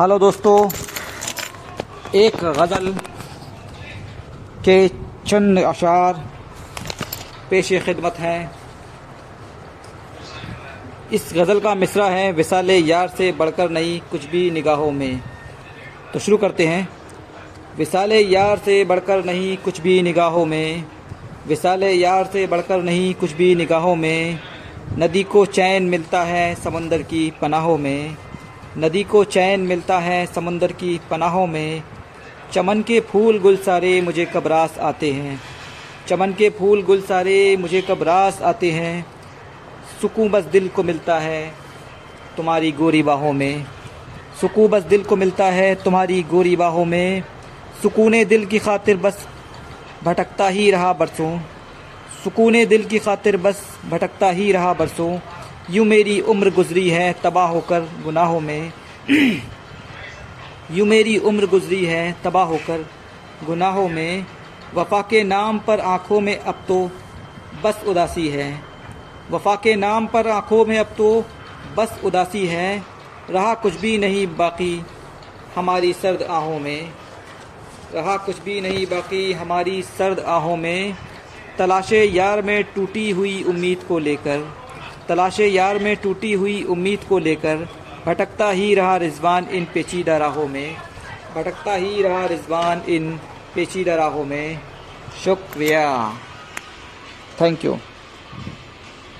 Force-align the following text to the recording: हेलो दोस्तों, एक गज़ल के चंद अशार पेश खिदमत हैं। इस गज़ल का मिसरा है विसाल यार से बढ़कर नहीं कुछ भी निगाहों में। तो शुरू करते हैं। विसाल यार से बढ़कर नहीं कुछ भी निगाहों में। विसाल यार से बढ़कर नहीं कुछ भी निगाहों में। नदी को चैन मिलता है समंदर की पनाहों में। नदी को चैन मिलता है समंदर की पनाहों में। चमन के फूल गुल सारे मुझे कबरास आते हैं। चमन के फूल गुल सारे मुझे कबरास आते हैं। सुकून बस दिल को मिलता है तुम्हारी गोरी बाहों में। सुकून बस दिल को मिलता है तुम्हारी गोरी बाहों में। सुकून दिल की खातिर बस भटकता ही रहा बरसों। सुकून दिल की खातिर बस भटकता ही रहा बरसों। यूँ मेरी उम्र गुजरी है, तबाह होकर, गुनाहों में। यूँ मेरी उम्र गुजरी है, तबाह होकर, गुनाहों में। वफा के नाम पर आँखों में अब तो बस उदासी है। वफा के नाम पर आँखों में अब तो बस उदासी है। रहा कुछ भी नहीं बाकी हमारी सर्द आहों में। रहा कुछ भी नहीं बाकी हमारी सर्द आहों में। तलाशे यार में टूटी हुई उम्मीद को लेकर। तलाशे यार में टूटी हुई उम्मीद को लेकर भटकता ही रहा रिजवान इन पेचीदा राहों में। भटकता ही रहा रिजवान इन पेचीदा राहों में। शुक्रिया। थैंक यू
हेलो 0.00 0.18
दोस्तों, 0.18 0.70
एक 2.14 2.36
गज़ल 2.36 2.94
के 4.64 4.88
चंद 5.26 5.58
अशार 5.58 6.30
पेश 7.50 7.72
खिदमत 7.72 8.14
हैं। 8.14 8.50
इस 11.12 11.32
गज़ल 11.36 11.60
का 11.60 11.74
मिसरा 11.74 12.06
है 12.06 12.32
विसाल 12.32 12.70
यार 12.70 13.08
से 13.08 13.32
बढ़कर 13.32 13.70
नहीं 13.70 14.00
कुछ 14.00 14.24
भी 14.24 14.50
निगाहों 14.50 14.90
में। 14.90 15.20
तो 16.12 16.18
शुरू 16.18 16.36
करते 16.36 16.66
हैं। 16.66 16.88
विसाल 17.78 18.12
यार 18.12 18.58
से 18.58 18.84
बढ़कर 18.84 19.24
नहीं 19.24 19.56
कुछ 19.56 19.80
भी 19.80 20.02
निगाहों 20.02 20.46
में। 20.46 20.84
विसाल 21.46 21.84
यार 21.84 22.24
से 22.24 22.46
बढ़कर 22.46 22.82
नहीं 22.82 23.14
कुछ 23.14 23.32
भी 23.32 23.54
निगाहों 23.54 23.96
में। 23.96 24.40
नदी 24.98 25.22
को 25.22 25.46
चैन 25.46 25.82
मिलता 25.82 26.22
है 26.22 26.54
समंदर 26.54 27.02
की 27.02 27.32
पनाहों 27.42 27.78
में। 27.78 28.16
नदी 28.78 29.02
को 29.04 29.24
चैन 29.24 29.60
मिलता 29.60 29.98
है 29.98 30.26
समंदर 30.26 30.72
की 30.72 31.00
पनाहों 31.10 31.46
में। 31.46 31.82
चमन 32.52 32.82
के 32.82 33.00
फूल 33.00 33.38
गुल 33.38 33.56
सारे 33.56 34.00
मुझे 34.00 34.24
कबरास 34.24 34.78
आते 34.78 35.12
हैं। 35.12 35.40
चमन 36.08 36.32
के 36.32 36.50
फूल 36.50 36.82
गुल 36.82 37.00
सारे 37.00 37.56
मुझे 37.56 37.82
कबरास 37.82 38.42
आते 38.42 38.70
हैं। 38.70 39.06
सुकून 40.00 40.28
बस 40.28 40.44
दिल 40.44 40.68
को 40.68 40.82
मिलता 40.82 41.18
है 41.18 41.54
तुम्हारी 42.36 42.72
गोरी 42.72 43.02
बाहों 43.02 43.32
में। 43.32 43.64
सुकून 44.40 44.68
बस 44.68 44.82
दिल 44.82 45.04
को 45.04 45.16
मिलता 45.16 45.46
है 45.46 45.74
तुम्हारी 45.74 46.22
गोरी 46.22 46.56
बाहों 46.56 46.84
में। 46.84 47.22
सुकून 47.82 48.24
दिल 48.24 48.46
की 48.46 48.58
खातिर 48.58 48.96
बस 48.96 49.26
भटकता 50.04 50.48
ही 50.48 50.70
रहा 50.70 50.92
बरसों। 50.92 51.38
सुकून 52.24 52.64
दिल 52.66 52.84
की 52.84 52.98
खातिर 52.98 53.36
बस 53.36 53.78
भटकता 53.90 54.30
ही 54.30 54.52
रहा 54.52 54.72
बरसों। 54.72 55.18
यूँ 55.70 55.86
मेरी 55.86 56.20
उम्र 56.20 56.50
गुजरी 56.50 56.90
है, 56.90 57.12
तबाह 57.24 57.48
होकर, 57.48 57.80
गुनाहों 57.80 58.40
में। 58.40 58.72
यूँ 60.70 60.86
मेरी 60.86 61.18
उम्र 61.18 61.46
गुजरी 61.46 61.84
है, 61.84 62.16
तबाह 62.24 62.44
होकर, 62.44 62.86
गुनाहों 63.46 63.88
में। 63.88 64.26
वफा 64.74 65.00
के 65.00 65.22
नाम 65.24 65.58
पर 65.58 65.80
आँखों 65.80 66.20
में 66.20 66.38
अब 66.38 66.64
तो 66.68 66.90
बस 67.64 67.84
उदासी 67.88 68.28
है। 68.28 68.60
वफा 69.30 69.54
के 69.54 69.76
नाम 69.76 70.06
पर 70.06 70.28
आँखों 70.28 70.66
में 70.66 70.78
अब 70.78 70.86
तो 70.86 71.24
बस 71.76 72.00
उदासी 72.04 72.46
है। 72.46 72.82
रहा 73.30 73.54
कुछ 73.54 73.74
भी 73.74 73.98
नहीं 73.98 74.26
बाकी 74.26 74.84
हमारी 75.56 75.92
सर्द 75.92 76.22
आहों 76.22 76.58
में। 76.60 76.92
रहा 77.94 78.16
कुछ 78.16 78.38
भी 78.38 78.60
नहीं 78.60 78.86
बाकी 78.86 79.32
हमारी 79.32 79.82
सर्द 79.82 80.20
आहों 80.20 80.56
में। 80.56 80.96
तलाशे 81.58 82.04
यार 82.04 82.42
में 82.42 82.64
टूटी 82.64 83.10
हुई 83.10 83.42
उम्मीद 83.42 83.78
को 83.88 83.98
लेकर। 83.98 84.67
तलाशे 85.08 85.46
यार 85.46 85.78
में 85.78 85.96
टूटी 85.96 86.32
हुई 86.32 86.62
उम्मीद 86.62 87.04
को 87.08 87.18
लेकर 87.18 87.68
भटकता 88.06 88.50
ही 88.50 88.74
रहा 88.74 88.96
रिजवान 88.96 89.46
इन 89.48 89.66
पेचीदा 89.74 90.16
राहों 90.16 90.46
में। 90.48 90.76
भटकता 91.34 91.74
ही 91.74 92.02
रहा 92.02 92.24
रिजवान 92.26 92.82
इन 92.88 93.20
पेचीदा 93.54 93.94
राहों 93.94 94.24
में। 94.24 94.60
शुक्रिया। 95.24 95.86
थैंक 97.40 97.64
यू 97.64 97.78